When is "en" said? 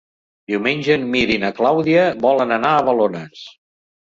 0.99-1.05